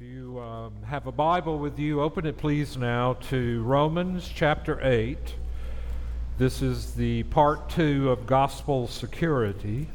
[0.00, 4.80] If you um, have a Bible with you, open it please now to Romans chapter
[4.82, 5.18] 8.
[6.38, 9.88] This is the part two of gospel security.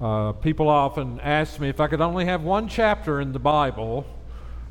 [0.00, 4.04] Uh, people often ask me if I could only have one chapter in the Bible,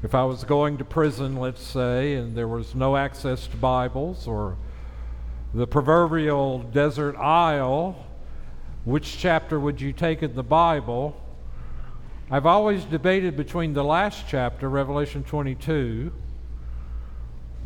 [0.04, 4.28] if I was going to prison, let's say, and there was no access to Bibles,
[4.28, 4.58] or
[5.54, 8.06] the proverbial desert isle
[8.86, 11.20] which chapter would you take in the Bible?
[12.30, 16.12] I've always debated between the last chapter, Revelation 22,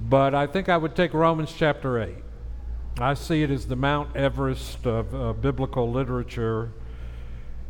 [0.07, 2.15] but I think I would take Romans chapter 8.
[2.99, 6.71] I see it as the Mount Everest of uh, biblical literature,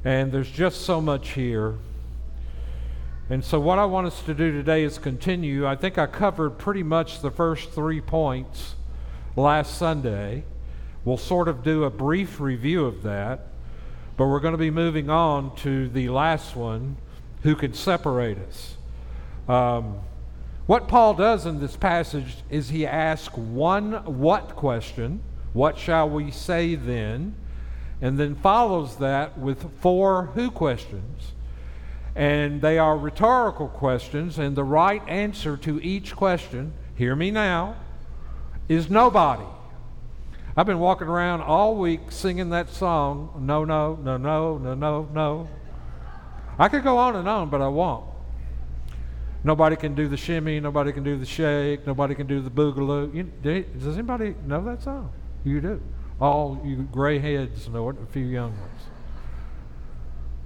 [0.03, 1.75] and there's just so much here.
[3.31, 5.67] And so, what I want us to do today is continue.
[5.67, 8.75] I think I covered pretty much the first three points
[9.35, 10.43] last Sunday.
[11.05, 13.47] We'll sort of do a brief review of that,
[14.17, 16.97] but we're going to be moving on to the last one
[17.43, 18.75] who can separate us.
[19.47, 19.99] Um,
[20.65, 25.21] what Paul does in this passage is he asks one what question,
[25.53, 27.35] what shall we say then?
[28.01, 31.31] And then follows that with four who questions.
[32.15, 37.75] And they are rhetorical questions, and the right answer to each question, hear me now,
[38.67, 39.45] is nobody.
[40.59, 45.09] I've been walking around all week singing that song, no, no, no, no, no, no,
[45.13, 45.49] no.
[46.57, 48.03] I could go on and on, but I won't.
[49.41, 53.15] Nobody can do the shimmy, nobody can do the shake, nobody can do the boogaloo.
[53.15, 55.13] You, does anybody know that song?
[55.45, 55.81] You do.
[56.19, 58.81] All you gray heads know it, a few young ones.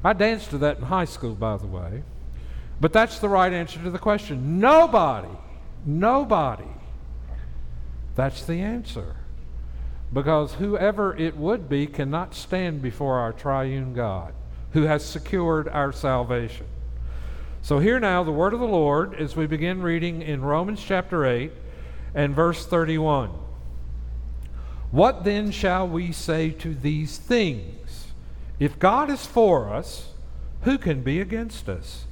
[0.03, 2.03] I danced to that in high school, by the way.
[2.79, 4.59] But that's the right answer to the question.
[4.59, 5.35] Nobody,
[5.87, 6.69] nobody.
[8.13, 9.15] That's the answer
[10.13, 14.33] because whoever it would be cannot stand before our triune God,
[14.73, 16.67] who has secured our salvation.
[17.63, 21.25] So, here now, the word of the Lord as we begin reading in Romans chapter
[21.25, 21.51] 8
[22.13, 23.31] and verse 31.
[24.91, 28.07] What then shall we say to these things?
[28.59, 30.09] If God is for us,
[30.61, 32.05] who can be against us?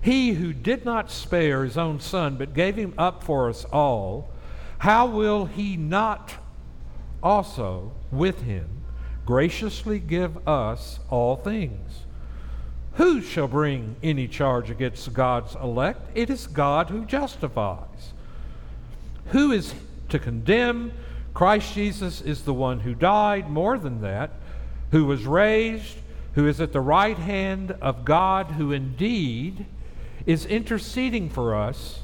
[0.00, 4.30] He who did not spare his own son, but gave him up for us all,
[4.78, 6.34] how will he not
[7.24, 8.68] also with him
[9.26, 12.04] graciously give us all things.
[12.94, 16.00] Who shall bring any charge against God's elect?
[16.14, 18.12] It is God who justifies.
[19.28, 19.74] Who is
[20.10, 20.92] to condemn?
[21.32, 24.30] Christ Jesus is the one who died, more than that,
[24.92, 25.96] who was raised,
[26.34, 29.66] who is at the right hand of God, who indeed
[30.26, 32.03] is interceding for us.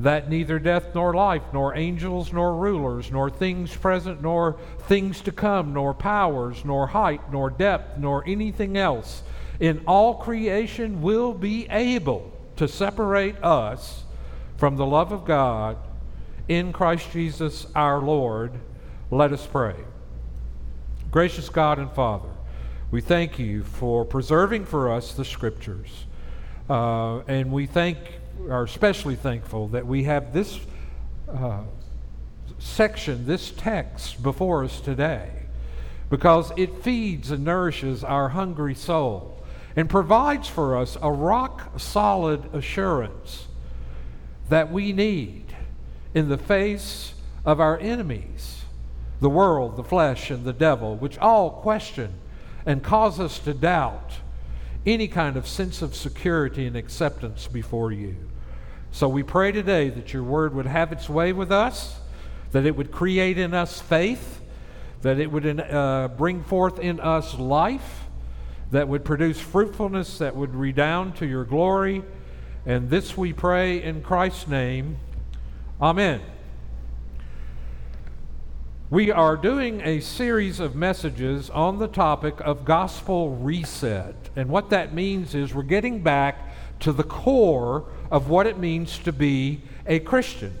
[0.00, 5.32] that neither death nor life, nor angels nor rulers, nor things present nor things to
[5.32, 9.22] come, nor powers, nor height, nor depth, nor anything else
[9.60, 14.04] in all creation will be able to separate us
[14.56, 15.76] from the love of God
[16.48, 18.52] in Christ Jesus our Lord.
[19.10, 19.74] Let us pray.
[21.10, 22.28] Gracious God and Father,
[22.90, 26.04] we thank you for preserving for us the Scriptures.
[26.68, 27.98] Uh, and we thank
[28.48, 30.58] are especially thankful that we have this
[31.28, 31.62] uh,
[32.58, 35.30] section, this text before us today,
[36.10, 39.42] because it feeds and nourishes our hungry soul
[39.76, 43.46] and provides for us a rock solid assurance
[44.48, 45.44] that we need
[46.14, 48.62] in the face of our enemies,
[49.20, 52.12] the world, the flesh, and the devil, which all question
[52.64, 54.12] and cause us to doubt
[54.86, 58.16] any kind of sense of security and acceptance before you.
[58.90, 62.00] So we pray today that your word would have its way with us,
[62.52, 64.40] that it would create in us faith,
[65.02, 68.04] that it would uh, bring forth in us life,
[68.70, 72.02] that would produce fruitfulness, that would redound to your glory.
[72.66, 74.98] And this we pray in Christ's name.
[75.80, 76.20] Amen.
[78.90, 84.14] We are doing a series of messages on the topic of gospel reset.
[84.34, 86.38] And what that means is we're getting back
[86.80, 90.58] to the core of what it means to be a Christian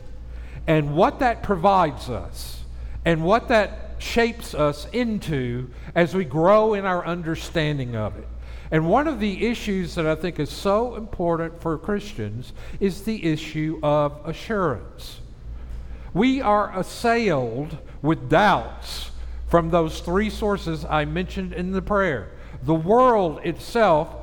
[0.66, 2.64] and what that provides us
[3.02, 8.28] and what that shapes us into as we grow in our understanding of it.
[8.70, 13.24] And one of the issues that I think is so important for Christians is the
[13.24, 15.20] issue of assurance.
[16.12, 19.10] We are assailed with doubts
[19.48, 22.30] from those three sources I mentioned in the prayer.
[22.62, 24.14] The world itself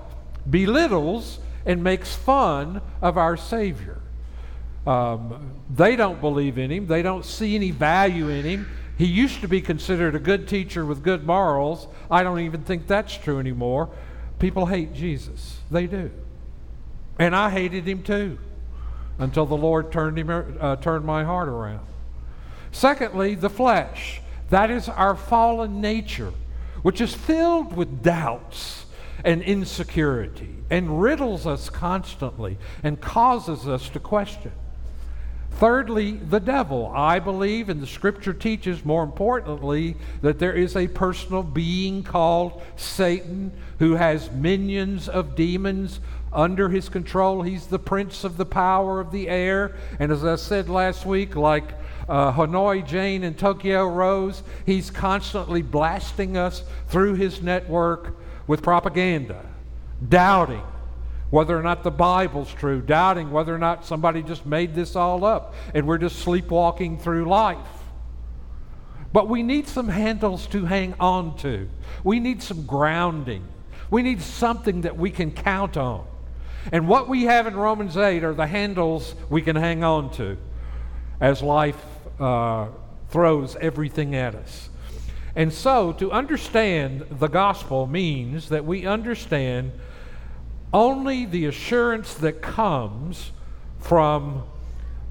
[0.49, 4.01] belittles and makes fun of our Savior.
[4.85, 8.67] Um, they don't believe in him, they don't see any value in him.
[8.97, 11.87] He used to be considered a good teacher with good morals.
[12.09, 13.89] I don't even think that's true anymore.
[14.39, 15.59] People hate Jesus.
[15.69, 16.11] They do.
[17.19, 18.37] And I hated him too
[19.17, 21.85] until the Lord turned, him, uh, turned my heart around.
[22.75, 24.19] Secondly, the flesh.
[24.49, 26.33] That is our fallen nature,
[26.81, 28.85] which is filled with doubts
[29.23, 34.51] and insecurity and riddles us constantly and causes us to question.
[35.51, 36.91] Thirdly, the devil.
[36.93, 42.61] I believe, and the scripture teaches more importantly, that there is a personal being called
[42.75, 46.01] Satan who has minions of demons
[46.33, 47.41] under his control.
[47.41, 49.77] He's the prince of the power of the air.
[49.97, 51.71] And as I said last week, like
[52.07, 58.17] uh, Hanoi Jane and Tokyo Rose, he's constantly blasting us through his network
[58.47, 59.45] with propaganda,
[60.07, 60.63] doubting
[61.31, 65.25] whether or not the Bible's true, doubting whether or not somebody just made this all
[65.25, 67.57] up and we're just sleepwalking through life.
[69.11, 71.69] But we need some handles to hang on to.
[72.03, 73.47] We need some grounding.
[73.89, 76.05] We need something that we can count on.
[76.71, 80.37] And what we have in Romans 8 are the handles we can hang on to
[81.21, 81.81] as life
[82.19, 82.67] uh,
[83.09, 84.69] throws everything at us.
[85.35, 89.73] And so, to understand the gospel means that we understand
[90.73, 93.31] only the assurance that comes
[93.79, 94.43] from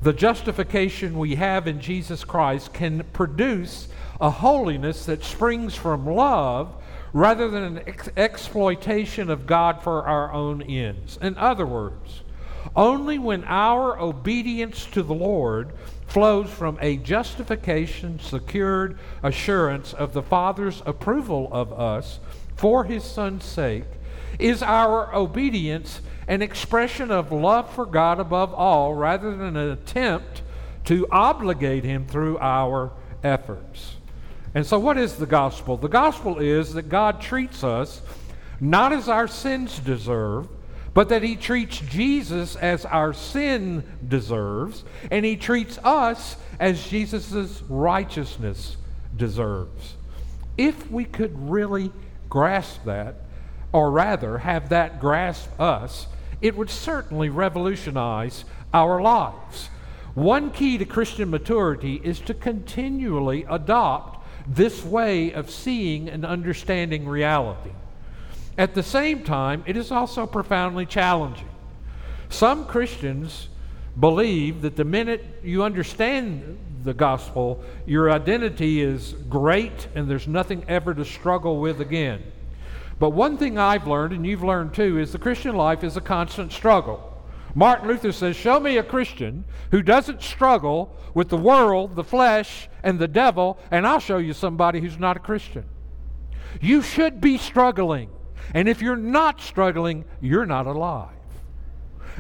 [0.03, 3.89] the justification we have in Jesus Christ can produce
[4.21, 6.75] a holiness that springs from love
[7.15, 11.19] rather than an ex- exploitation of God for our own ends.
[11.23, 12.23] In other words,
[12.77, 15.73] only when our obedience to the Lord
[16.15, 22.21] flows from a justification, secured assurance of the Father's approval of us
[22.55, 23.83] for His Son's sake
[24.39, 30.43] is our obedience an expression of love for God above all rather than an attempt
[30.85, 32.93] to obligate Him through our
[33.25, 33.97] efforts.
[34.55, 35.77] And so, what is the gospel?
[35.77, 38.03] The gospel is that God treats us
[38.61, 40.47] not as our sins deserve,
[40.95, 47.63] but that He treats Jesus as our sin deserves, and He treats us as Jesus'
[47.69, 48.77] righteousness
[49.17, 49.97] deserves.
[50.57, 51.93] If we could really
[52.29, 53.17] grasp that,
[53.73, 56.07] or rather have that grasp us,
[56.41, 59.69] it would certainly revolutionize our lives.
[60.15, 67.09] One key to Christian maturity is to continually adopt this way of seeing and understanding
[67.09, 67.73] reality.
[68.57, 71.49] At the same time, it is also profoundly challenging.
[72.29, 73.49] Some Christians
[73.99, 80.65] believe that the minute you understand the gospel, your identity is great and there's nothing
[80.69, 82.23] ever to struggle with again.
[82.99, 86.01] But one thing I've learned, and you've learned too, is the Christian life is a
[86.01, 87.11] constant struggle.
[87.55, 92.69] Martin Luther says, Show me a Christian who doesn't struggle with the world, the flesh,
[92.83, 95.65] and the devil, and I'll show you somebody who's not a Christian.
[96.61, 98.11] You should be struggling.
[98.53, 101.11] And if you're not struggling, you're not alive.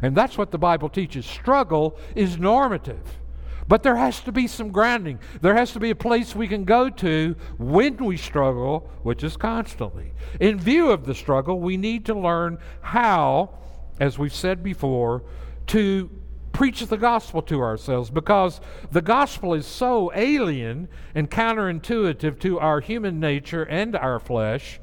[0.02, 1.26] And that's what the Bible teaches.
[1.26, 3.18] Struggle is normative.
[3.66, 5.18] But there has to be some grounding.
[5.40, 9.36] There has to be a place we can go to when we struggle, which is
[9.36, 10.12] constantly.
[10.38, 13.50] In view of the struggle, we need to learn how,
[13.98, 15.22] as we've said before,
[15.68, 16.10] to
[16.52, 18.60] preach the gospel to ourselves because
[18.92, 24.78] the gospel is so alien and counterintuitive to our human nature and our flesh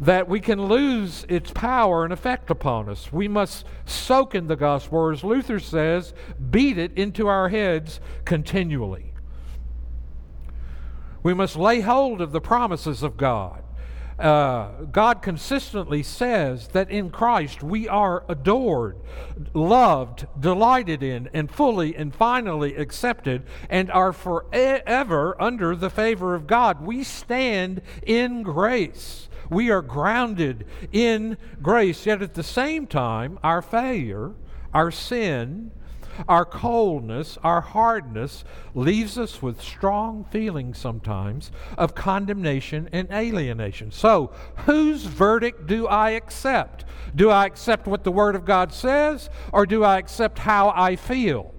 [0.00, 3.12] that we can lose its power and effect upon us.
[3.12, 6.14] We must soak in the gospel, or as Luther says,
[6.50, 9.12] beat it into our heads continually.
[11.22, 13.64] We must lay hold of the promises of God.
[14.18, 18.96] Uh, God consistently says that in Christ we are adored,
[19.54, 26.48] loved, delighted in, and fully and finally accepted, and are forever under the favor of
[26.48, 26.82] God.
[26.82, 29.27] We stand in grace.
[29.50, 34.32] We are grounded in grace, yet at the same time, our failure,
[34.74, 35.70] our sin,
[36.26, 43.92] our coldness, our hardness leaves us with strong feelings sometimes of condemnation and alienation.
[43.92, 44.32] So,
[44.66, 46.84] whose verdict do I accept?
[47.14, 50.96] Do I accept what the Word of God says, or do I accept how I
[50.96, 51.54] feel?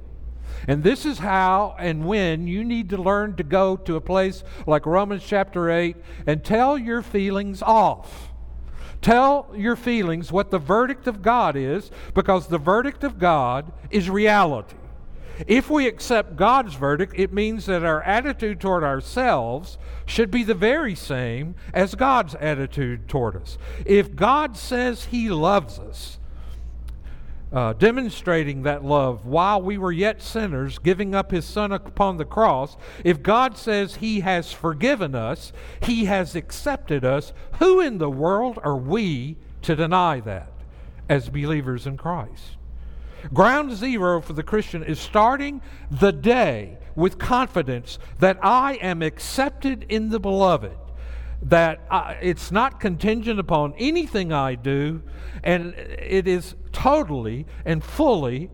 [0.68, 4.44] And this is how and when you need to learn to go to a place
[4.68, 5.96] like Romans chapter 8
[6.28, 8.30] and tell your feelings off.
[9.02, 14.10] Tell your feelings what the verdict of God is because the verdict of God is
[14.10, 14.76] reality.
[15.48, 20.54] If we accept God's verdict, it means that our attitude toward ourselves should be the
[20.54, 23.58] very same as God's attitude toward us.
[23.86, 26.19] If God says He loves us,
[27.52, 32.26] uh, demonstrating that love while we were yet sinners, giving up his son upon the
[32.26, 35.52] cross, if God says he has forgiven us,
[35.82, 40.52] he has accepted us, who in the world are we to deny that
[41.08, 42.58] as believers in Christ?
[43.34, 49.86] Ground zero for the Christian is starting the day with confidence that I am accepted
[49.90, 50.78] in the beloved
[51.42, 55.02] that I, it's not contingent upon anything I do,
[55.44, 58.52] and it is totally and fully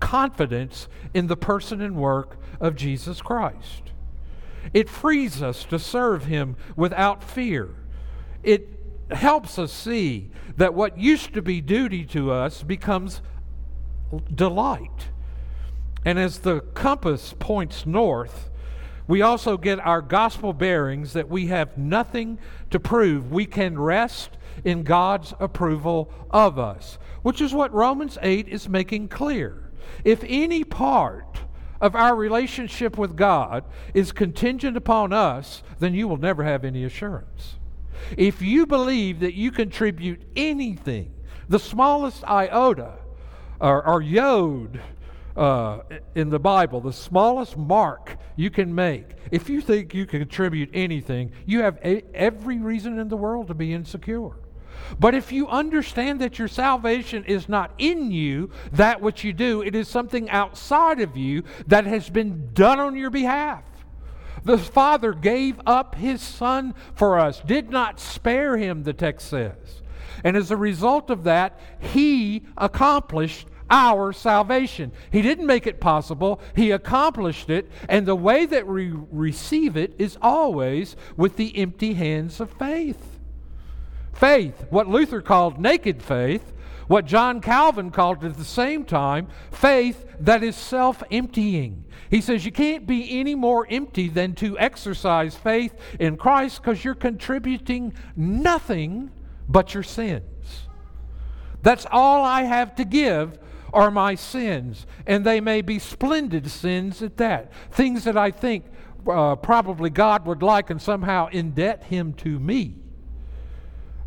[0.00, 3.92] confidence in the person and work of Jesus Christ.
[4.72, 7.74] It frees us to serve Him without fear.
[8.42, 8.68] It
[9.10, 13.22] helps us see that what used to be duty to us becomes
[14.34, 15.08] delight.
[16.04, 18.50] And as the compass points north,
[19.08, 22.38] we also get our gospel bearings that we have nothing
[22.70, 23.32] to prove.
[23.32, 29.08] We can rest in God's approval of us, which is what Romans 8 is making
[29.08, 29.70] clear.
[30.04, 31.40] If any part
[31.80, 36.84] of our relationship with God is contingent upon us, then you will never have any
[36.84, 37.56] assurance.
[38.16, 41.14] If you believe that you contribute anything,
[41.48, 42.98] the smallest iota
[43.60, 44.80] or, or yod
[45.38, 45.82] uh,
[46.16, 50.68] in the Bible, the smallest mark you can make, if you think you can contribute
[50.74, 54.32] anything, you have a, every reason in the world to be insecure.
[54.98, 59.62] But if you understand that your salvation is not in you, that which you do,
[59.62, 63.62] it is something outside of you that has been done on your behalf.
[64.44, 69.82] The Father gave up His Son for us, did not spare Him, the text says.
[70.24, 74.92] And as a result of that, He accomplished our salvation.
[75.10, 79.94] He didn't make it possible, He accomplished it, and the way that we receive it
[79.98, 83.18] is always with the empty hands of faith.
[84.12, 86.52] Faith, what Luther called naked faith,
[86.88, 91.84] what John Calvin called at the same time, faith that is self emptying.
[92.10, 96.82] He says you can't be any more empty than to exercise faith in Christ because
[96.82, 99.10] you're contributing nothing
[99.48, 100.24] but your sins.
[101.62, 103.38] That's all I have to give
[103.72, 107.52] are my sins, and they may be splendid sins at that.
[107.70, 108.64] Things that I think
[109.08, 112.76] uh, probably God would like and somehow indebt him to me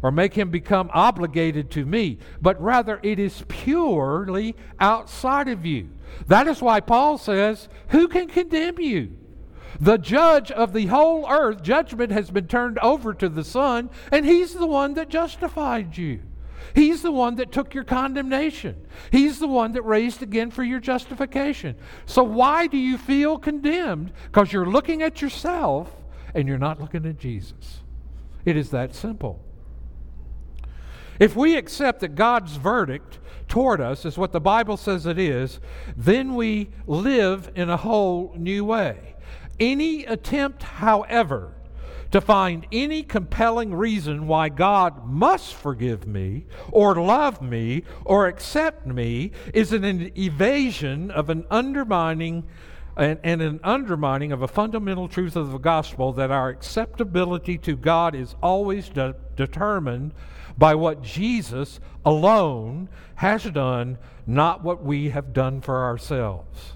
[0.03, 5.89] or make him become obligated to me, but rather it is purely outside of you.
[6.27, 9.17] That is why Paul says, Who can condemn you?
[9.79, 14.25] The judge of the whole earth, judgment has been turned over to the Son, and
[14.25, 16.21] he's the one that justified you.
[16.75, 18.75] He's the one that took your condemnation.
[19.11, 21.75] He's the one that raised again for your justification.
[22.05, 24.11] So why do you feel condemned?
[24.25, 25.91] Because you're looking at yourself
[26.33, 27.81] and you're not looking at Jesus.
[28.45, 29.43] It is that simple.
[31.19, 35.59] If we accept that God's verdict toward us is what the Bible says it is,
[35.95, 39.15] then we live in a whole new way.
[39.59, 41.53] Any attempt, however,
[42.11, 48.85] to find any compelling reason why God must forgive me or love me or accept
[48.85, 52.45] me is an evasion of an undermining
[52.97, 57.77] and, and, an undermining of a fundamental truth of the gospel that our acceptability to
[57.77, 60.13] God is always de- determined
[60.57, 66.73] by what Jesus alone has done, not what we have done for ourselves.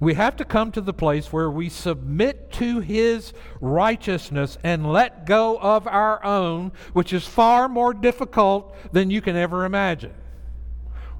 [0.00, 5.26] We have to come to the place where we submit to His righteousness and let
[5.26, 10.14] go of our own, which is far more difficult than you can ever imagine.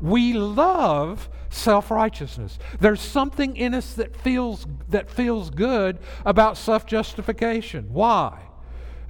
[0.01, 2.59] We love self-righteousness.
[2.81, 7.93] There's something in us that feels that feels good about self-justification.
[7.93, 8.41] Why?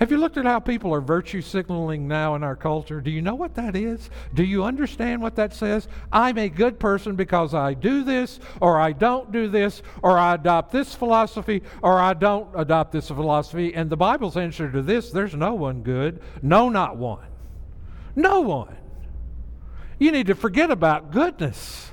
[0.01, 3.03] Have you looked at how people are virtue signaling now in our culture?
[3.03, 4.09] Do you know what that is?
[4.33, 5.89] Do you understand what that says?
[6.11, 10.37] I'm a good person because I do this, or I don't do this, or I
[10.37, 13.75] adopt this philosophy, or I don't adopt this philosophy.
[13.75, 16.23] And the Bible's answer to this there's no one good.
[16.41, 17.27] No, not one.
[18.17, 18.79] No one.
[19.99, 21.91] You need to forget about goodness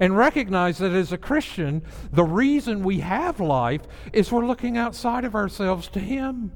[0.00, 3.82] and recognize that as a Christian, the reason we have life
[4.14, 6.52] is we're looking outside of ourselves to Him.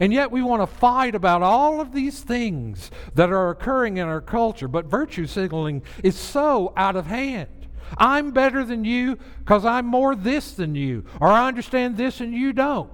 [0.00, 4.06] And yet we want to fight about all of these things that are occurring in
[4.06, 7.48] our culture, but virtue signaling is so out of hand.
[7.98, 12.32] I'm better than you because I'm more this than you, or I understand this and
[12.32, 12.90] you don't.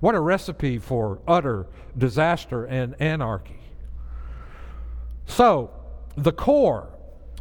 [0.00, 1.66] What a recipe for utter
[1.96, 3.60] disaster and anarchy.
[5.26, 5.70] So,
[6.16, 6.88] the core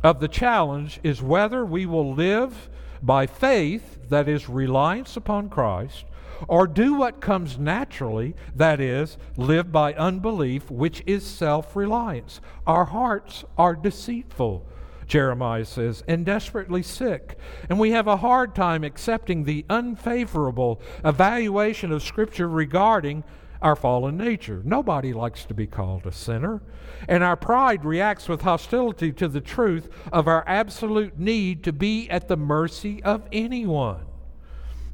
[0.04, 2.70] of the challenge is whether we will live
[3.02, 6.06] by faith, that is, reliance upon Christ,
[6.48, 12.42] or do what comes naturally, that is, live by unbelief, which is self reliance.
[12.66, 14.66] Our hearts are deceitful.
[15.08, 17.38] Jeremiah says, and desperately sick.
[17.70, 23.24] And we have a hard time accepting the unfavorable evaluation of Scripture regarding
[23.62, 24.62] our fallen nature.
[24.64, 26.62] Nobody likes to be called a sinner.
[27.08, 32.10] And our pride reacts with hostility to the truth of our absolute need to be
[32.10, 34.07] at the mercy of anyone.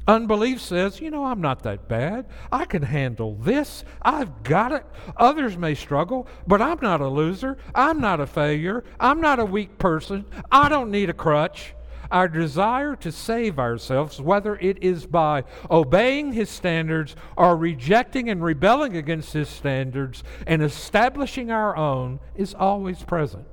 [0.06, 2.26] Unbelief says, you know, I'm not that bad.
[2.52, 3.84] I can handle this.
[4.02, 4.84] I've got it.
[5.16, 7.56] Others may struggle, but I'm not a loser.
[7.74, 8.84] I'm not a failure.
[9.00, 10.26] I'm not a weak person.
[10.52, 11.74] I don't need a crutch.
[12.10, 18.44] Our desire to save ourselves, whether it is by obeying His standards or rejecting and
[18.44, 23.46] rebelling against His standards and establishing our own, is always present.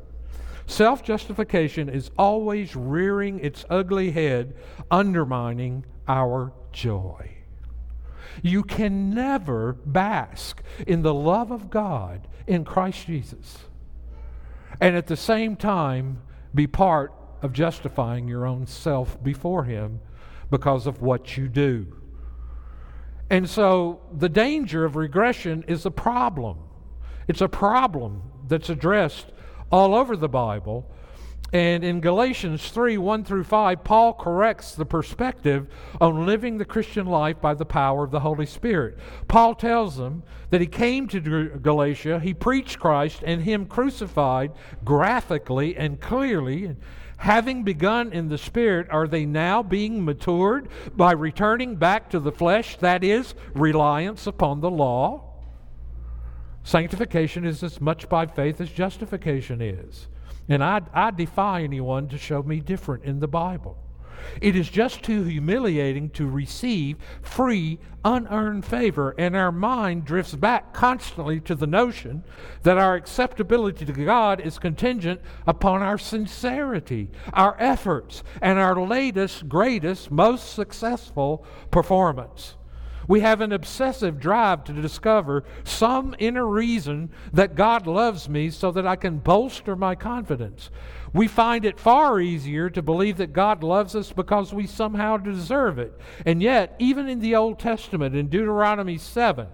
[0.68, 4.54] Self justification is always rearing its ugly head,
[4.92, 7.32] undermining our joy.
[8.42, 13.60] You can never bask in the love of God in Christ Jesus
[14.82, 16.22] and at the same time
[16.54, 20.02] be part of justifying your own self before Him
[20.50, 21.88] because of what you do.
[23.30, 26.58] And so the danger of regression is a problem.
[27.28, 29.28] It's a problem that's addressed
[29.72, 30.92] all over the Bible
[31.54, 35.68] and in Galatians 3 1 through 5, Paul corrects the perspective
[36.00, 38.98] on living the Christian life by the power of the Holy Spirit.
[39.28, 41.20] Paul tells them that he came to
[41.62, 44.52] Galatia, he preached Christ and Him crucified
[44.86, 46.76] graphically and clearly.
[47.18, 52.32] Having begun in the Spirit, are they now being matured by returning back to the
[52.32, 52.78] flesh?
[52.78, 55.32] That is, reliance upon the law.
[56.64, 60.08] Sanctification is as much by faith as justification is.
[60.52, 63.78] And I, I defy anyone to show me different in the Bible.
[64.42, 70.74] It is just too humiliating to receive free, unearned favor, and our mind drifts back
[70.74, 72.26] constantly to the notion
[72.64, 79.48] that our acceptability to God is contingent upon our sincerity, our efforts, and our latest,
[79.48, 82.56] greatest, most successful performance.
[83.08, 88.72] We have an obsessive drive to discover some inner reason that God loves me so
[88.72, 90.70] that I can bolster my confidence.
[91.14, 95.78] We find it far easier to believe that God loves us because we somehow deserve
[95.78, 96.00] it.
[96.26, 99.48] And yet, even in the Old Testament, in Deuteronomy 7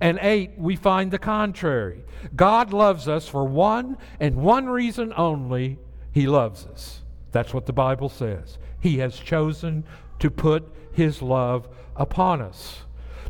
[0.00, 2.04] and 8, we find the contrary.
[2.34, 5.78] God loves us for one and one reason only
[6.12, 7.02] He loves us.
[7.30, 8.58] That's what the Bible says.
[8.80, 9.84] He has chosen
[10.18, 12.82] to put His love upon us.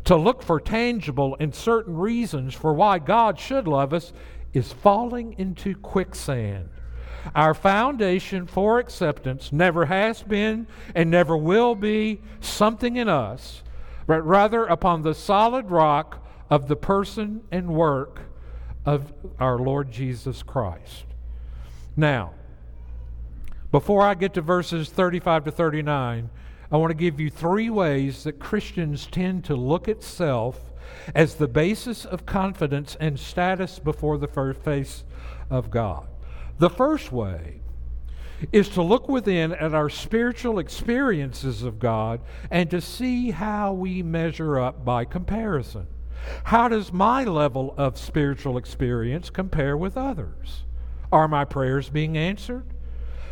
[0.05, 4.13] To look for tangible and certain reasons for why God should love us
[4.53, 6.69] is falling into quicksand.
[7.35, 13.63] Our foundation for acceptance never has been and never will be something in us,
[14.05, 18.21] but rather upon the solid rock of the person and work
[18.85, 21.05] of our Lord Jesus Christ.
[21.97, 22.33] Now,
[23.71, 26.29] before I get to verses 35 to 39,
[26.71, 30.59] I want to give you three ways that Christians tend to look at self
[31.15, 35.03] as the basis of confidence and status before the first face
[35.49, 36.07] of God.
[36.59, 37.61] The first way
[38.51, 42.19] is to look within at our spiritual experiences of God
[42.51, 45.87] and to see how we measure up by comparison.
[46.45, 50.63] How does my level of spiritual experience compare with others?
[51.11, 52.65] Are my prayers being answered?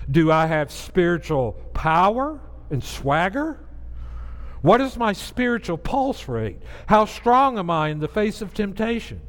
[0.10, 2.40] Do I have spiritual power?
[2.70, 3.60] And swagger?
[4.62, 6.60] What is my spiritual pulse rate?
[6.88, 9.22] How strong am I in the face of temptation?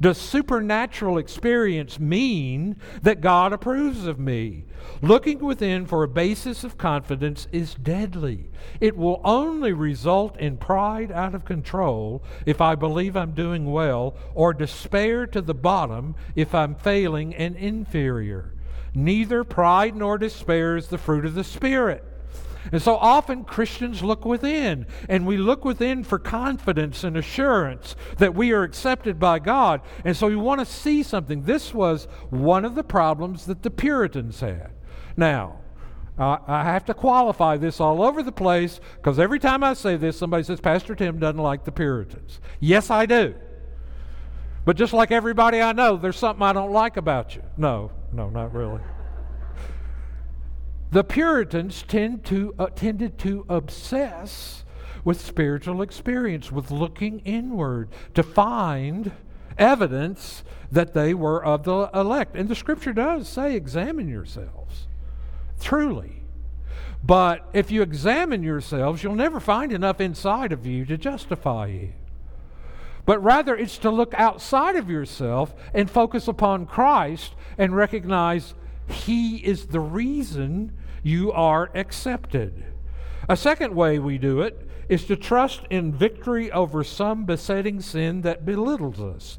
[0.00, 4.64] Does supernatural experience mean that God approves of me?
[5.00, 8.50] Looking within for a basis of confidence is deadly.
[8.80, 14.16] It will only result in pride out of control if I believe I'm doing well,
[14.34, 18.54] or despair to the bottom if I'm failing and inferior.
[18.94, 22.04] Neither pride nor despair is the fruit of the Spirit.
[22.72, 28.34] And so often Christians look within, and we look within for confidence and assurance that
[28.34, 29.80] we are accepted by God.
[30.04, 31.42] And so we want to see something.
[31.42, 34.70] This was one of the problems that the Puritans had.
[35.16, 35.60] Now,
[36.16, 40.16] I have to qualify this all over the place because every time I say this,
[40.16, 42.40] somebody says, Pastor Tim doesn't like the Puritans.
[42.60, 43.34] Yes, I do.
[44.64, 47.42] But just like everybody I know, there's something I don't like about you.
[47.56, 48.80] No, no, not really.
[50.94, 54.62] The Puritans tend to, uh, tended to obsess
[55.02, 59.10] with spiritual experience, with looking inward to find
[59.58, 62.36] evidence that they were of the elect.
[62.36, 64.86] And the scripture does say, examine yourselves.
[65.60, 66.22] Truly.
[67.02, 71.92] But if you examine yourselves, you'll never find enough inside of you to justify you.
[73.04, 78.54] But rather, it's to look outside of yourself and focus upon Christ and recognize
[78.88, 82.64] He is the reason you are accepted.
[83.28, 88.22] A second way we do it is to trust in victory over some besetting sin
[88.22, 89.38] that belittles us.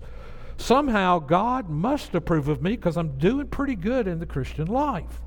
[0.57, 5.21] Somehow, God must approve of me because I'm doing pretty good in the Christian life.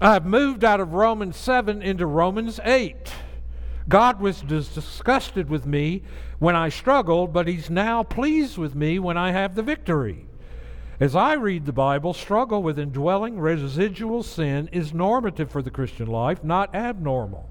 [0.00, 2.94] I've moved out of Romans 7 into Romans 8.
[3.88, 6.02] God was disgusted with me
[6.38, 10.27] when I struggled, but He's now pleased with me when I have the victory.
[11.00, 16.08] As I read the Bible, struggle with indwelling residual sin is normative for the Christian
[16.08, 17.48] life, not abnormal.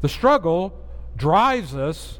[0.00, 0.76] The struggle
[1.16, 2.18] drives us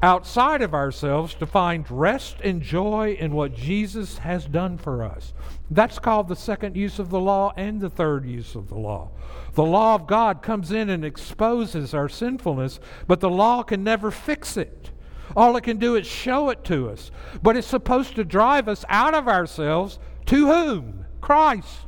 [0.00, 5.34] outside of ourselves to find rest and joy in what Jesus has done for us.
[5.68, 9.10] That's called the second use of the law and the third use of the law.
[9.54, 14.12] The law of God comes in and exposes our sinfulness, but the law can never
[14.12, 14.92] fix it.
[15.36, 17.10] All it can do is show it to us.
[17.42, 21.06] But it's supposed to drive us out of ourselves to whom?
[21.20, 21.86] Christ.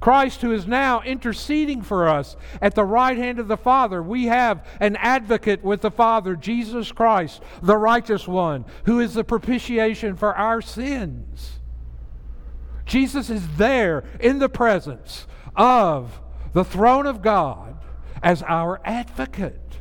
[0.00, 4.00] Christ, who is now interceding for us at the right hand of the Father.
[4.02, 9.24] We have an advocate with the Father, Jesus Christ, the righteous one, who is the
[9.24, 11.58] propitiation for our sins.
[12.86, 16.20] Jesus is there in the presence of
[16.52, 17.76] the throne of God
[18.22, 19.80] as our advocate.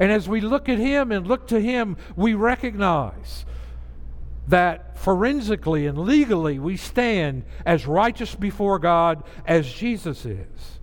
[0.00, 3.44] And as we look at him and look to him, we recognize
[4.48, 10.80] that forensically and legally we stand as righteous before God as Jesus is.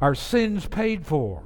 [0.00, 1.42] Our sins paid for.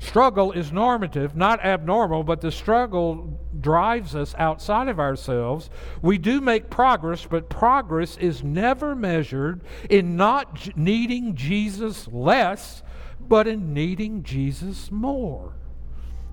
[0.00, 5.68] Struggle is normative, not abnormal, but the struggle drives us outside of ourselves.
[6.00, 12.82] We do make progress, but progress is never measured in not needing Jesus less,
[13.30, 15.52] but in needing Jesus more.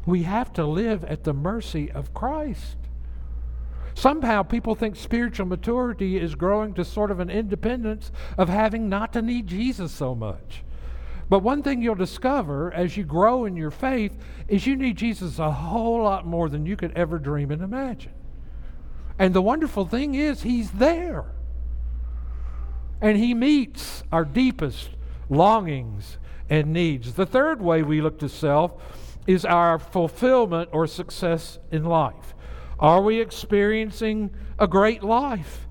[0.08, 2.76] We have to live at the mercy of Christ.
[3.94, 9.14] Somehow people think spiritual maturity is growing to sort of an independence of having not
[9.14, 10.64] to need Jesus so much.
[11.30, 15.38] But one thing you'll discover as you grow in your faith is you need Jesus
[15.38, 18.14] a whole lot more than you could ever dream and imagine.
[19.20, 21.26] And the wonderful thing is, He's there.
[23.00, 24.90] And He meets our deepest
[25.30, 26.18] longings
[26.50, 27.14] and needs.
[27.14, 28.74] The third way we look to self
[29.28, 32.34] is our fulfillment or success in life.
[32.80, 35.68] Are we experiencing a great life?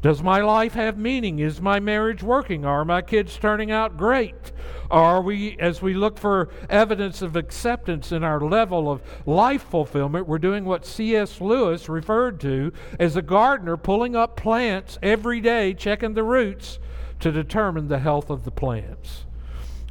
[0.00, 1.40] Does my life have meaning?
[1.40, 2.64] Is my marriage working?
[2.64, 4.52] Are my kids turning out great?
[4.90, 10.28] Are we, as we look for evidence of acceptance in our level of life fulfillment,
[10.28, 11.40] we're doing what C.S.
[11.40, 16.78] Lewis referred to as a gardener pulling up plants every day, checking the roots
[17.18, 19.24] to determine the health of the plants.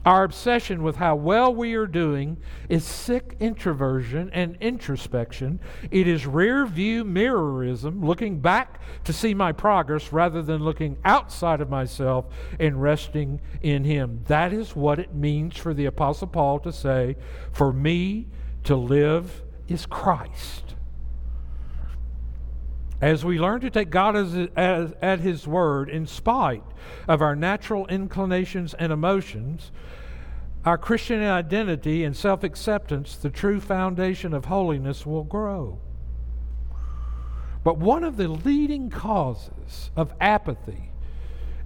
[0.08, 2.38] Our obsession with how well we are doing
[2.70, 5.60] is sick introversion and introspection.
[5.92, 11.60] It is rear view mirrorism, looking back to see my progress rather than looking outside
[11.60, 14.22] of myself and resting in Him.
[14.28, 17.18] That is what it means for the Apostle Paul to say,
[17.52, 18.28] For me
[18.64, 20.76] to live is Christ.
[23.02, 26.64] As we learn to take God as, as, at His word in spite
[27.08, 29.72] of our natural inclinations and emotions,
[30.68, 35.80] our Christian identity and self acceptance, the true foundation of holiness, will grow.
[37.64, 40.92] But one of the leading causes of apathy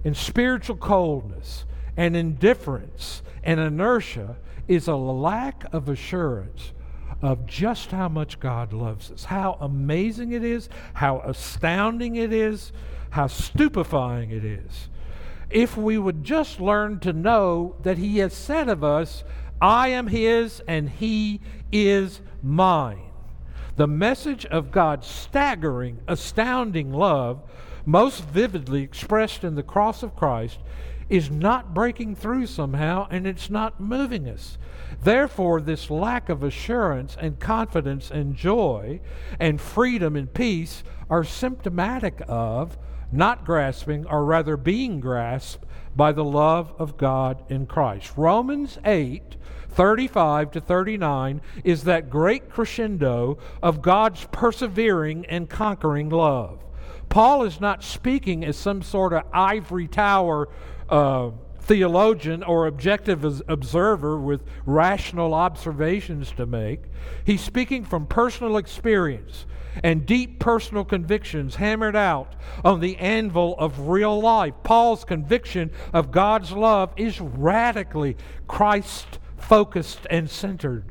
[0.04, 1.64] and spiritual coldness
[1.96, 4.36] and indifference and inertia
[4.68, 6.70] is a lack of assurance
[7.22, 12.70] of just how much God loves us, how amazing it is, how astounding it is,
[13.10, 14.88] how stupefying it is
[15.52, 19.24] if we would just learn to know that He has said of us,
[19.60, 23.10] I am His and He is mine.
[23.76, 27.42] The message of God's staggering, astounding love,
[27.86, 30.58] most vividly expressed in the cross of Christ,
[31.08, 34.56] is not breaking through somehow and it's not moving us.
[35.02, 39.00] Therefore, this lack of assurance and confidence and joy
[39.38, 42.78] and freedom and peace are symptomatic of
[43.12, 48.12] not grasping, or rather being grasped by the love of God in Christ.
[48.16, 49.36] Romans 8
[49.68, 56.62] 35 to 39 is that great crescendo of God's persevering and conquering love.
[57.08, 60.48] Paul is not speaking as some sort of ivory tower
[60.90, 66.80] uh, theologian or objective observer with rational observations to make.
[67.24, 69.46] He's speaking from personal experience
[69.82, 74.54] and deep personal convictions hammered out on the anvil of real life.
[74.62, 78.16] Paul's conviction of God's love is radically
[78.48, 80.84] Christ focused and centered.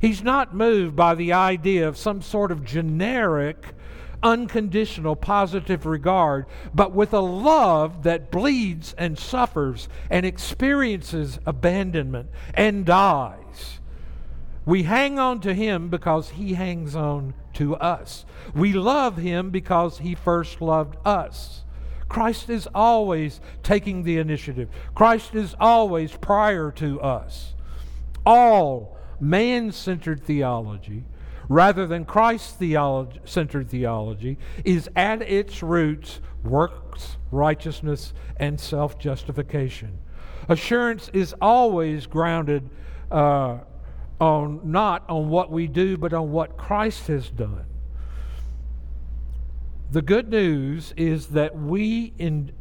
[0.00, 3.74] He's not moved by the idea of some sort of generic,
[4.22, 12.84] unconditional, positive regard, but with a love that bleeds and suffers and experiences abandonment and
[12.84, 13.80] dies.
[14.64, 18.24] We hang on to him because he hangs on to us.
[18.54, 21.64] We love him because he first loved us.
[22.08, 24.68] Christ is always taking the initiative.
[24.94, 27.54] Christ is always prior to us.
[28.24, 31.04] All man centered theology,
[31.48, 32.58] rather than Christ
[33.24, 39.98] centered theology, is at its roots works, righteousness, and self justification.
[40.48, 42.70] Assurance is always grounded
[43.10, 43.58] uh,
[44.20, 47.66] on not on what we do, but on what Christ has done.
[49.90, 52.52] The good news is that we in,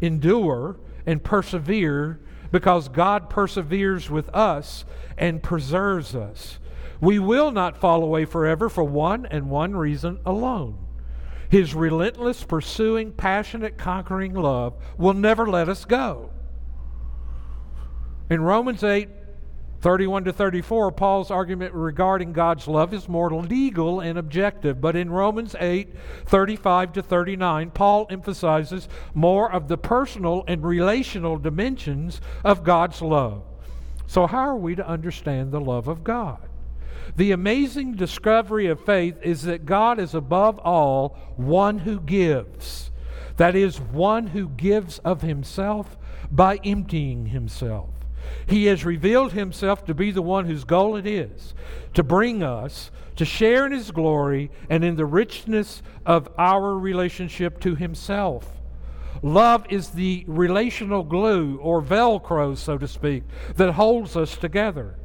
[0.00, 4.84] endure and persevere because God perseveres with us
[5.18, 6.58] and preserves us.
[7.00, 10.78] We will not fall away forever for one and one reason alone.
[11.50, 16.30] His relentless, pursuing, passionate, conquering love will never let us go.
[18.30, 19.08] In Romans 8,
[19.84, 24.80] 31 to 34, Paul's argument regarding God's love is more legal and objective.
[24.80, 25.94] But in Romans 8,
[26.24, 33.42] 35 to 39, Paul emphasizes more of the personal and relational dimensions of God's love.
[34.06, 36.48] So, how are we to understand the love of God?
[37.16, 42.90] The amazing discovery of faith is that God is above all one who gives.
[43.36, 45.98] That is, one who gives of himself
[46.30, 47.93] by emptying himself.
[48.46, 51.54] He has revealed himself to be the one whose goal it is
[51.94, 57.60] to bring us to share in his glory and in the richness of our relationship
[57.60, 58.50] to himself.
[59.22, 63.22] Love is the relational glue or velcro, so to speak,
[63.56, 64.96] that holds us together.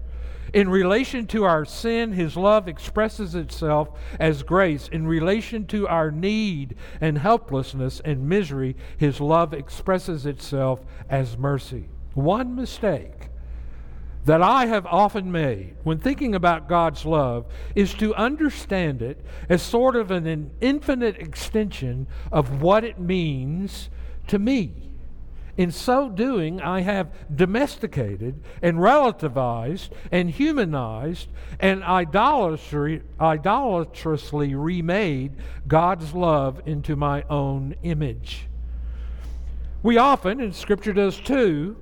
[0.54, 4.88] In relation to our sin, His love expresses itself as grace.
[4.88, 11.90] In relation to our need and helplessness and misery, His love expresses itself as mercy.
[12.14, 13.30] One mistake
[14.26, 19.62] that I have often made when thinking about God's love is to understand it as
[19.62, 23.90] sort of an infinite extension of what it means
[24.28, 24.74] to me.
[25.58, 31.28] In so doing, I have domesticated and relativized and humanized
[31.60, 35.32] and idolatrously remade
[35.68, 38.48] God's love into my own image.
[39.84, 41.76] We often, and Scripture does too,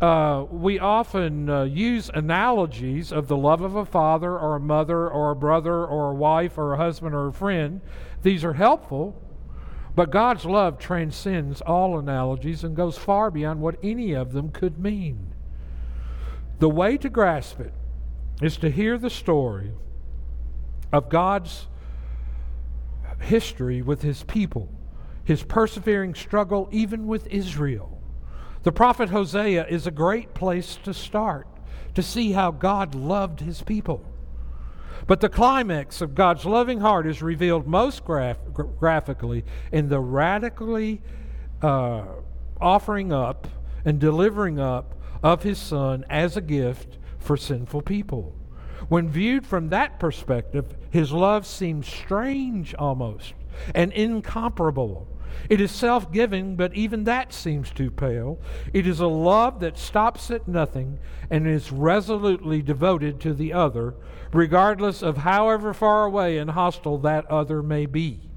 [0.00, 5.08] uh, we often uh, use analogies of the love of a father or a mother
[5.08, 7.80] or a brother or a wife or a husband or a friend.
[8.22, 9.20] These are helpful,
[9.96, 14.78] but God's love transcends all analogies and goes far beyond what any of them could
[14.78, 15.34] mean.
[16.60, 17.74] The way to grasp it
[18.40, 19.72] is to hear the story
[20.92, 21.66] of God's
[23.18, 24.72] history with his people,
[25.24, 27.97] his persevering struggle even with Israel
[28.62, 31.46] the prophet Hosea is a great place to start
[31.94, 34.04] to see how God loved his people.
[35.06, 41.00] But the climax of God's loving heart is revealed most graph- graphically in the radically
[41.62, 42.04] uh,
[42.60, 43.48] offering up
[43.84, 48.34] and delivering up of his son as a gift for sinful people.
[48.88, 53.34] When viewed from that perspective, his love seems strange almost
[53.74, 55.08] and incomparable.
[55.48, 58.38] It is self giving, but even that seems too pale.
[58.72, 60.98] It is a love that stops at nothing
[61.30, 63.94] and is resolutely devoted to the other,
[64.32, 68.28] regardless of however far away and hostile that other may be.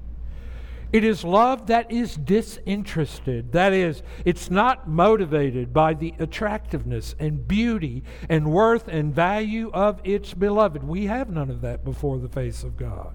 [0.92, 3.52] It is love that is disinterested.
[3.52, 10.02] That is, it's not motivated by the attractiveness and beauty and worth and value of
[10.04, 10.84] its beloved.
[10.84, 13.14] We have none of that before the face of God.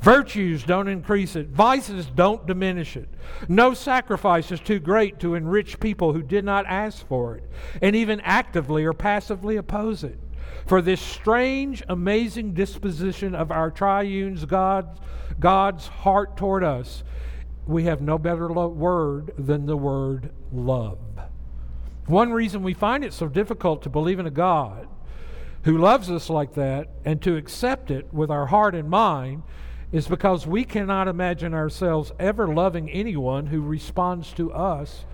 [0.00, 1.48] Virtues don't increase it.
[1.48, 3.08] Vices don't diminish it.
[3.48, 7.44] No sacrifice is too great to enrich people who did not ask for it
[7.82, 10.18] and even actively or passively oppose it.
[10.66, 15.00] For this strange, amazing disposition of our triune's God,
[15.40, 17.02] God's heart toward us,
[17.66, 20.98] we have no better lo- word than the word love.
[22.06, 24.88] One reason we find it so difficult to believe in a God
[25.64, 29.42] who loves us like that and to accept it with our heart and mind
[29.92, 35.04] is because we cannot imagine ourselves ever loving anyone who responds to us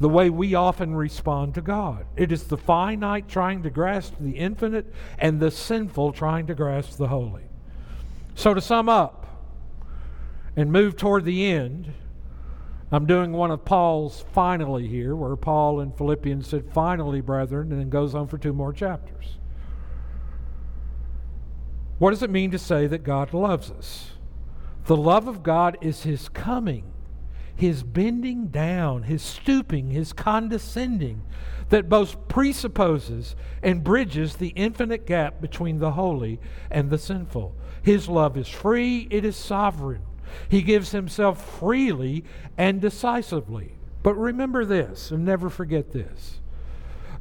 [0.00, 2.04] the way we often respond to God.
[2.16, 6.96] It is the finite trying to grasp the infinite and the sinful trying to grasp
[6.96, 7.44] the holy.
[8.34, 9.26] So, to sum up
[10.56, 11.92] and move toward the end,
[12.90, 17.80] I'm doing one of Paul's finally here, where Paul in Philippians said, finally, brethren, and
[17.80, 19.38] then goes on for two more chapters.
[22.04, 24.10] What does it mean to say that God loves us?
[24.84, 26.92] The love of God is His coming,
[27.56, 31.22] His bending down, His stooping, His condescending,
[31.70, 36.40] that both presupposes and bridges the infinite gap between the holy
[36.70, 37.56] and the sinful.
[37.80, 40.02] His love is free, it is sovereign.
[40.50, 42.22] He gives Himself freely
[42.58, 43.76] and decisively.
[44.02, 46.42] But remember this, and never forget this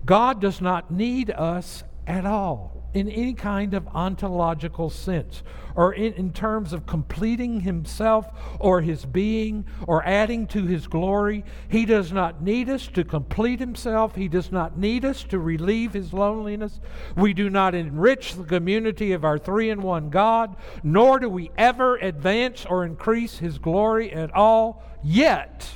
[0.06, 5.44] God does not need us at all in any kind of ontological sense
[5.76, 8.28] or in, in, terms of completing himself
[8.60, 11.44] or his being or adding to his glory.
[11.68, 14.16] He does not need us to complete himself.
[14.16, 16.80] He does not need us to relieve his loneliness.
[17.16, 21.50] We do not enrich the community of our three in one God, nor do we
[21.58, 25.68] ever advance or increase his glory at all, yet,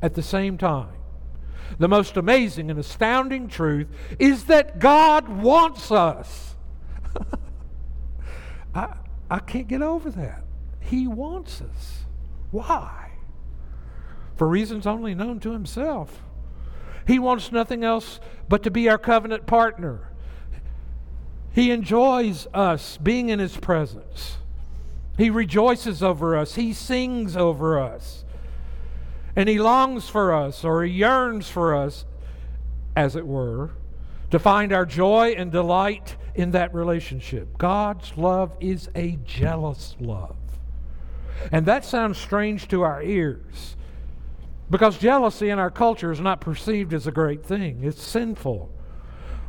[0.00, 0.88] at the same time,
[1.78, 6.54] the most amazing and astounding truth is that God wants us.
[8.74, 8.94] I,
[9.30, 10.44] I can't get over that.
[10.80, 12.04] He wants us.
[12.50, 13.12] Why?
[14.36, 16.22] For reasons only known to Himself.
[17.06, 20.10] He wants nothing else but to be our covenant partner.
[21.52, 24.38] He enjoys us being in His presence.
[25.18, 26.54] He rejoices over us.
[26.54, 28.24] He sings over us.
[29.36, 32.04] And he longs for us, or he yearns for us,
[32.96, 33.70] as it were,
[34.30, 37.58] to find our joy and delight in that relationship.
[37.58, 40.36] God's love is a jealous love.
[41.52, 43.76] And that sounds strange to our ears
[44.70, 48.70] because jealousy in our culture is not perceived as a great thing, it's sinful.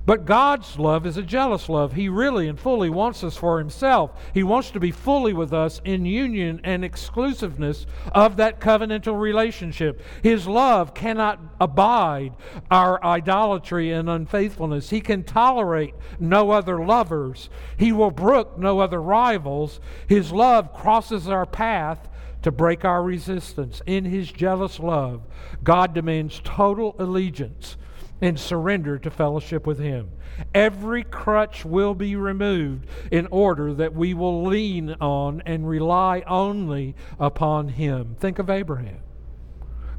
[0.03, 1.93] But God's love is a jealous love.
[1.93, 4.11] He really and fully wants us for Himself.
[4.33, 10.01] He wants to be fully with us in union and exclusiveness of that covenantal relationship.
[10.23, 12.33] His love cannot abide
[12.71, 14.89] our idolatry and unfaithfulness.
[14.89, 17.49] He can tolerate no other lovers.
[17.77, 19.79] He will brook no other rivals.
[20.07, 22.09] His love crosses our path
[22.41, 23.83] to break our resistance.
[23.85, 25.27] In His jealous love,
[25.63, 27.77] God demands total allegiance
[28.21, 30.11] and surrender to fellowship with Him.
[30.53, 36.95] Every crutch will be removed in order that we will lean on and rely only
[37.19, 38.15] upon Him.
[38.19, 38.99] Think of Abraham.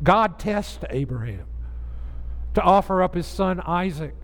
[0.03, 1.47] God tests Abraham
[2.55, 4.15] to offer up his son Isaac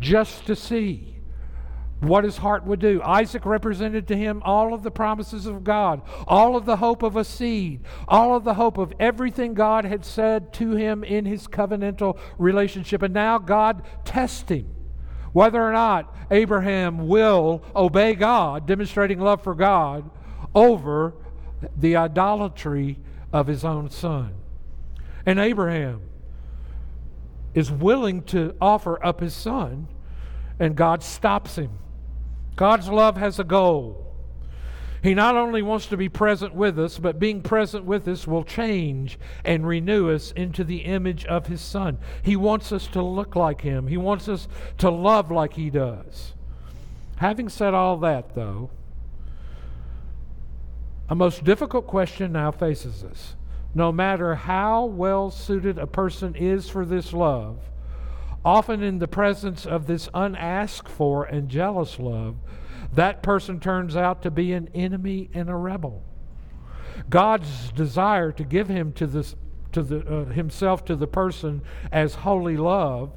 [0.00, 1.15] just to see
[2.00, 3.02] what his heart would do.
[3.02, 7.16] Isaac represented to him all of the promises of God, all of the hope of
[7.16, 11.46] a seed, all of the hope of everything God had said to him in his
[11.46, 13.02] covenantal relationship.
[13.02, 14.66] And now God tests him
[15.32, 20.10] whether or not Abraham will obey God, demonstrating love for God,
[20.54, 21.14] over
[21.76, 22.98] the idolatry
[23.32, 24.34] of his own son.
[25.24, 26.02] And Abraham
[27.54, 29.88] is willing to offer up his son,
[30.58, 31.70] and God stops him
[32.56, 34.02] God's love has a goal.
[35.02, 38.42] He not only wants to be present with us, but being present with us will
[38.42, 41.98] change and renew us into the image of His Son.
[42.22, 46.32] He wants us to look like Him, He wants us to love like He does.
[47.18, 48.70] Having said all that, though,
[51.08, 53.36] a most difficult question now faces us.
[53.74, 57.58] No matter how well suited a person is for this love,
[58.46, 62.36] often in the presence of this unasked for and jealous love,
[62.94, 66.04] that person turns out to be an enemy and a rebel.
[67.10, 69.34] God's desire to give him to this,
[69.72, 73.10] to the, uh, himself to the person as holy love,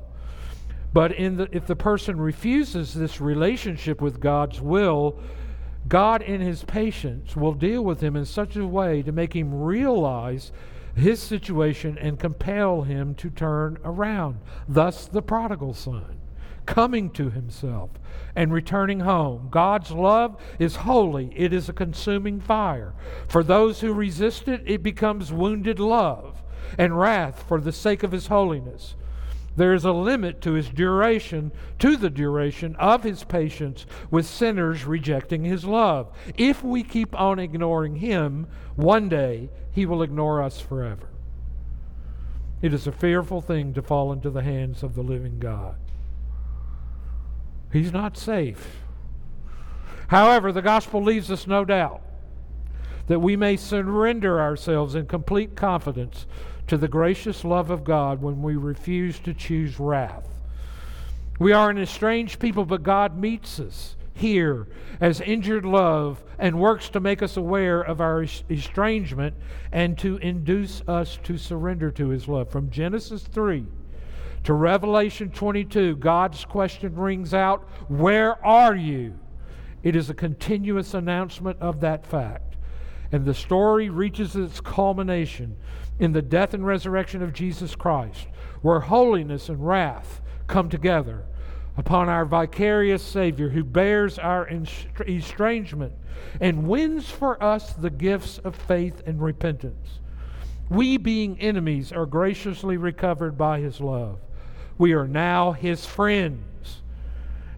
[0.93, 5.19] but in the, if the person refuses this relationship with God's will,
[5.87, 9.53] God, in His patience, will deal with him in such a way to make him
[9.53, 10.51] realize
[10.95, 14.39] his situation and compel him to turn around.
[14.67, 16.19] Thus, the prodigal son
[16.69, 17.89] coming to himself
[18.35, 19.47] and returning home.
[19.49, 22.93] God's love is holy, it is a consuming fire.
[23.27, 26.43] For those who resist it, it becomes wounded love
[26.77, 28.95] and wrath for the sake of his holiness.
[29.55, 34.85] There is a limit to his duration, to the duration of his patience with sinners
[34.85, 36.11] rejecting his love.
[36.37, 41.09] If we keep on ignoring him, one day he will ignore us forever.
[42.61, 45.75] It is a fearful thing to fall into the hands of the living God.
[47.71, 48.81] He's not safe.
[50.07, 52.01] However, the gospel leaves us no doubt
[53.07, 56.25] that we may surrender ourselves in complete confidence
[56.69, 60.27] to the gracious love of God when we refuse to choose wrath.
[61.39, 64.67] We are an estranged people, but God meets us here
[65.01, 69.35] as injured love and works to make us aware of our estrangement
[69.71, 72.51] and to induce us to surrender to his love.
[72.51, 73.65] From Genesis 3
[74.43, 79.17] to Revelation 22, God's question rings out Where are you?
[79.81, 82.57] It is a continuous announcement of that fact.
[83.11, 85.55] And the story reaches its culmination
[85.99, 88.27] in the death and resurrection of Jesus Christ,
[88.61, 91.25] where holiness and wrath come together
[91.77, 94.49] upon our vicarious Savior who bears our
[95.07, 95.93] estrangement
[96.41, 99.99] and wins for us the gifts of faith and repentance.
[100.69, 104.19] We, being enemies, are graciously recovered by His love.
[104.77, 106.81] We are now His friends,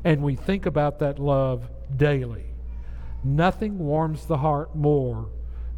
[0.04, 2.46] and we think about that love daily.
[3.24, 5.30] Nothing warms the heart more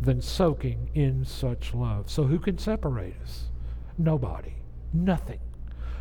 [0.04, 2.10] than soaking in such love.
[2.10, 3.50] So, who can separate us?
[3.98, 4.56] Nobody.
[4.94, 5.40] Nothing.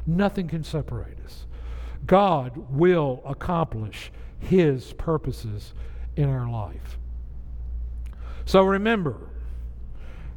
[0.07, 1.47] Nothing can separate us.
[2.07, 5.73] God will accomplish His purposes
[6.17, 6.99] in our life.
[8.45, 9.31] So remember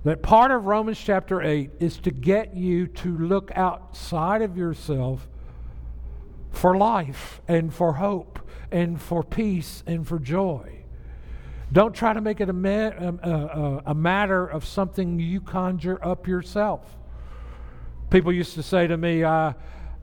[0.04, 5.28] that part of Romans chapter 8 is to get you to look outside of yourself
[6.52, 8.40] for life and for hope
[8.72, 10.85] and for peace and for joy.
[11.72, 16.00] Don't try to make it a, ma- a, a, a matter of something you conjure
[16.06, 16.96] up yourself.
[18.10, 19.54] People used to say to me, uh,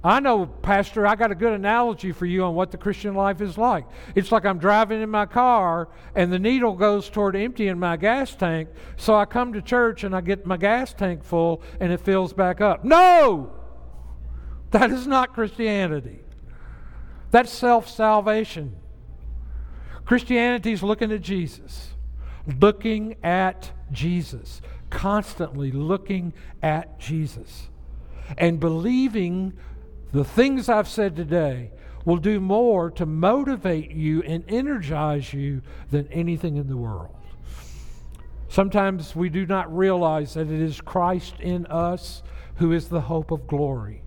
[0.04, 3.40] I know, Pastor, I got a good analogy for you on what the Christian life
[3.40, 3.84] is like.
[4.16, 8.34] It's like I'm driving in my car and the needle goes toward emptying my gas
[8.34, 8.68] tank.
[8.96, 12.32] So I come to church and I get my gas tank full and it fills
[12.32, 12.84] back up.
[12.84, 13.52] No!
[14.72, 16.20] That is not Christianity.
[17.30, 18.74] That's self salvation.
[20.04, 21.94] Christianity is looking at Jesus,
[22.60, 26.32] looking at Jesus, constantly looking
[26.62, 27.68] at Jesus,
[28.36, 29.52] and believing
[30.12, 31.70] the things I've said today
[32.04, 37.14] will do more to motivate you and energize you than anything in the world.
[38.48, 42.22] Sometimes we do not realize that it is Christ in us
[42.56, 44.02] who is the hope of glory.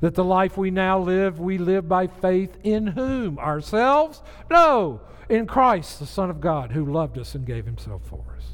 [0.00, 3.38] That the life we now live, we live by faith in whom?
[3.38, 4.22] Ourselves?
[4.50, 8.44] No, in Christ, the Son of God, who loved us and gave himself for us.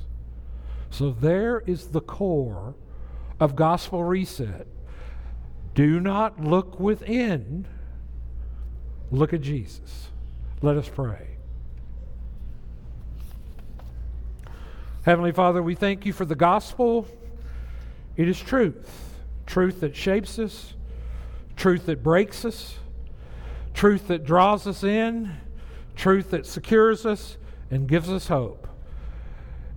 [0.90, 2.74] So there is the core
[3.38, 4.66] of gospel reset
[5.74, 7.66] do not look within,
[9.10, 10.08] look at Jesus.
[10.62, 11.36] Let us pray.
[15.02, 17.06] Heavenly Father, we thank you for the gospel.
[18.16, 20.72] It is truth, truth that shapes us,
[21.56, 22.76] truth that breaks us,
[23.74, 25.36] truth that draws us in,
[25.96, 27.38] truth that secures us
[27.70, 28.68] and gives us hope.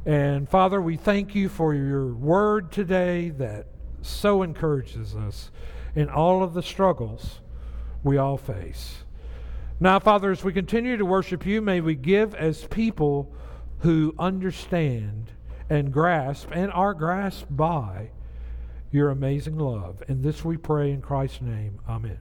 [0.06, 3.68] And Father, we thank you for your word today that
[4.02, 5.52] so encourages us
[5.96, 7.40] in all of the struggles
[8.04, 9.04] we all face.
[9.80, 13.34] Now, Father, as we continue to worship you, may we give as people
[13.80, 15.32] who understand
[15.70, 18.10] and grasp and are grasped by
[18.92, 20.04] your amazing love.
[20.08, 21.80] And this we pray in Christ's name.
[21.88, 22.20] Amen.